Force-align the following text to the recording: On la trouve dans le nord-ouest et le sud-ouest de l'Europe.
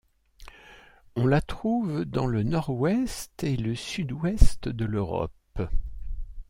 On 1.15 1.27
la 1.27 1.41
trouve 1.41 2.05
dans 2.05 2.25
le 2.25 2.41
nord-ouest 2.41 3.43
et 3.43 3.55
le 3.55 3.75
sud-ouest 3.75 4.67
de 4.67 4.85
l'Europe. 4.85 5.61